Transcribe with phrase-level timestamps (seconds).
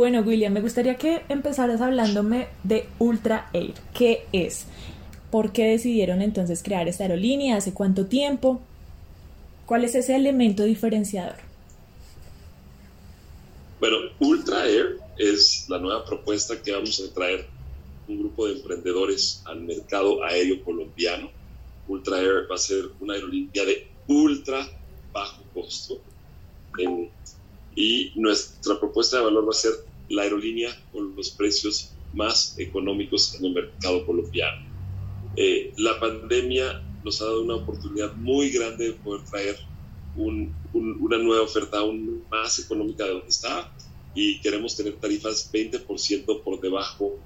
[0.00, 3.74] Bueno, William, me gustaría que empezaras hablándome de Ultra Air.
[3.92, 4.64] ¿Qué es?
[5.30, 7.58] ¿Por qué decidieron entonces crear esta aerolínea?
[7.58, 8.62] ¿Hace cuánto tiempo?
[9.66, 11.34] ¿Cuál es ese elemento diferenciador?
[13.78, 17.46] Bueno, Ultra Air es la nueva propuesta que vamos a traer
[18.08, 21.30] un grupo de emprendedores al mercado aéreo colombiano.
[21.88, 24.66] Ultra Air va a ser una aerolínea de ultra
[25.12, 26.00] bajo costo.
[27.76, 33.34] y nuestra propuesta de valor va a ser la aerolínea con los precios más económicos
[33.36, 34.68] en el mercado colombiano.
[35.36, 39.56] Eh, la pandemia nos ha dado una oportunidad muy grande de poder traer
[40.16, 43.72] una nueva oferta aún más económica de donde está
[44.14, 47.16] y queremos tener tarifas 20% por debajo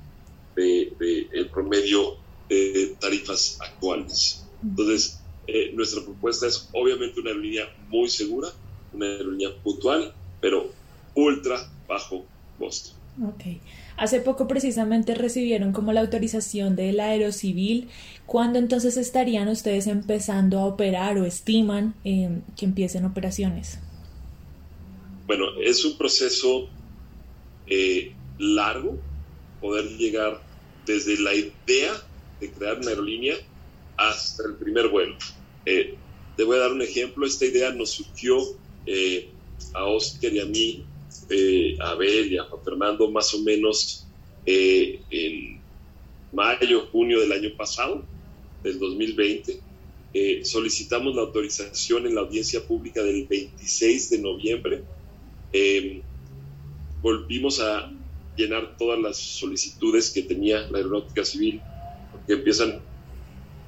[0.55, 2.17] del de, el promedio
[2.49, 4.45] de tarifas actuales.
[4.63, 8.49] Entonces, eh, nuestra propuesta es obviamente una aerolínea muy segura,
[8.93, 10.71] una aerolínea puntual, pero
[11.15, 12.27] ultra bajo
[12.59, 12.91] costo.
[13.23, 13.45] Ok.
[13.97, 17.89] Hace poco precisamente recibieron como la autorización del Aerocivil.
[18.27, 23.79] ¿Cuándo entonces estarían ustedes empezando a operar o estiman eh, que empiecen operaciones?
[25.27, 26.69] Bueno, es un proceso
[27.69, 28.99] eh, largo
[29.61, 30.43] poder llegar
[30.85, 31.93] desde la idea
[32.41, 33.37] de crear una aerolínea
[33.97, 35.17] hasta el primer vuelo.
[35.65, 35.95] Eh,
[36.37, 37.27] te voy a dar un ejemplo.
[37.27, 38.39] Esta idea nos surgió
[39.73, 40.85] a Oscar y a mí
[41.29, 44.07] eh, a Abel y a Juan Fernando más o menos
[44.47, 45.61] eh, en
[46.33, 48.05] mayo, junio del año pasado,
[48.63, 49.61] del 2020.
[50.13, 54.85] Eh, solicitamos la autorización en la audiencia pública del 26 de noviembre.
[55.53, 56.03] Em,
[57.03, 57.93] volvimos a
[58.37, 61.61] llenar todas las solicitudes que tenía la aeronáutica civil,
[62.13, 62.81] porque empiezan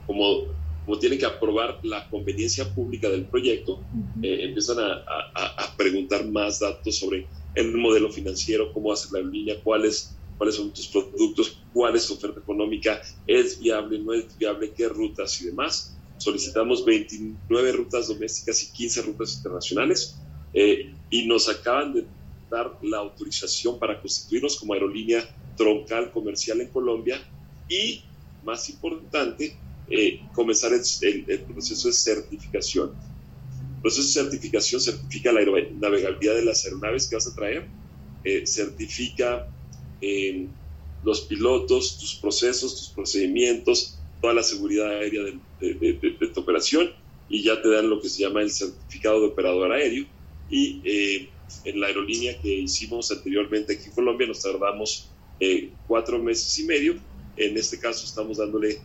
[0.07, 0.47] como
[0.87, 3.83] como tienen que aprobar la conveniencia pública del proyecto,
[4.23, 10.17] eh, empiezan a, preguntar más datos sobre el modelo financiero, cómo hacer la línea, cuáles,
[10.39, 14.89] cuáles son tus productos, cuál es tu oferta económica, es viable, no es viable, qué
[14.89, 15.99] rutas y demás.
[16.19, 20.17] Solicitamos 29 rutas domésticas y 15 rutas internacionales
[20.55, 22.07] eh, y nos acaban de
[22.49, 27.21] dar la autorización para constituirnos como aerolínea troncal comercial en Colombia
[27.69, 28.03] y,
[28.45, 29.59] más importante,
[29.89, 32.91] eh, comenzar el, proceso de certificación.
[33.77, 35.43] El proceso de certificación certifica la
[35.79, 37.69] navegabilidad de las aeronaves que vas a traer,
[38.25, 39.49] eh, certifica
[40.01, 40.47] eh,
[41.05, 45.23] los pilotos, tus procesos, tus procedimientos, toda la seguridad aérea
[45.61, 46.91] de, tu operación
[47.29, 50.07] y ya te dan lo que se llama el certificado de operador aéreo.
[50.51, 51.29] Y
[51.65, 55.11] en la aerolínea que hicimos anteriormente aquí en Colombia nos tardamos
[55.87, 56.97] cuatro meses y medio.
[57.37, 58.81] En este caso estamos dándole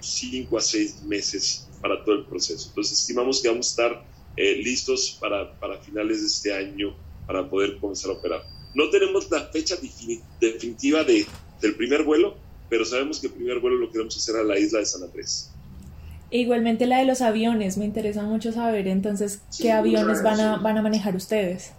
[0.00, 2.68] cinco a seis meses para todo el proceso.
[2.68, 4.04] Entonces estimamos que vamos a estar
[4.36, 6.94] eh, listos para, para, finales de este año
[7.26, 8.42] para poder comenzar a operar.
[8.74, 9.76] No tenemos la fecha
[10.40, 11.26] definitiva de,
[11.60, 12.36] del primer vuelo,
[12.68, 15.50] pero sabemos que el primer vuelo lo queremos hacer a la isla de San Andrés.
[16.30, 20.56] E igualmente la de los aviones, me interesa mucho saber entonces qué aviones van a,
[20.56, 21.70] van a manejar ustedes.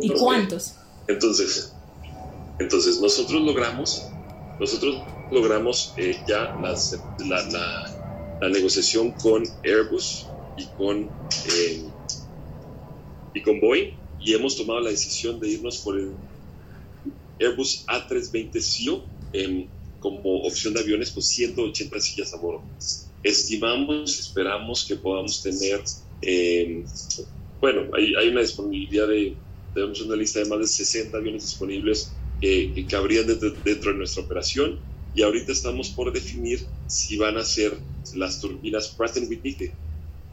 [0.00, 0.74] ¿Y cuántos?
[1.06, 1.72] Entonces,
[2.58, 4.08] entonces nosotros logramos,
[4.58, 6.56] nosotros logramos eh, ya
[7.26, 10.26] la, negociación con Airbus
[10.56, 11.10] y con,
[11.52, 11.82] eh,
[13.34, 16.12] y con Boeing y hemos tomado la decisión de irnos por el
[17.40, 19.66] Airbus A320ceo em,
[20.00, 22.62] como opción de aviones con 180 sillas a bordo.
[23.22, 25.82] Estimamos, esperamos que podamos tener,
[26.22, 26.84] em,
[27.60, 29.34] bueno, hay, hay, una disponibilidad de,
[29.74, 34.22] tenemos una lista de más de 60 aviones disponibles que cabrían dentro, dentro de nuestra
[34.22, 34.78] operación
[35.16, 37.72] y ahorita estamos por definir si van a ser
[38.14, 39.72] las turbinas Pratt Whitney,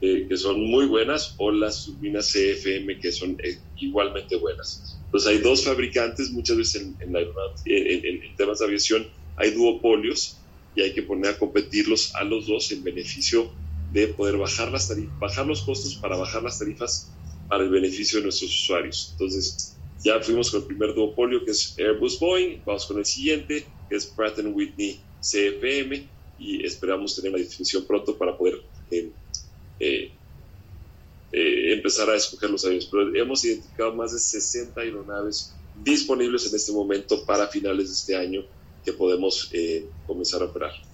[0.02, 5.00] que, son muy buenas, o las turbinas CFM, que son eh, igualmente buenas.
[5.06, 9.08] Entonces hay dos fabricantes, muchas veces en, en, temas de aviación
[9.38, 10.38] hay duopolios
[10.76, 13.50] y hay que poner a competirlos a los dos en beneficio
[13.94, 17.10] de poder bajar, las bajar los costos para bajar las tarifas
[17.48, 19.10] para el beneficio de nuestros usuarios.
[19.14, 23.66] Entonces, ya fuimos con el primer duopolio que es Airbus Boeing, vamos con el siguiente
[23.96, 26.08] es Pratt Whitney CFM
[26.40, 28.62] y esperamos tener la definición pronto para poder
[28.92, 29.12] eh,
[29.80, 30.12] eh,
[31.32, 32.86] eh, empezar a escoger los aviones.
[32.86, 35.54] Pero hemos identificado más de 60 aeronaves
[35.84, 38.46] disponibles en este momento para finales de este año
[38.84, 39.50] que podemos
[40.06, 40.93] comenzar a operar.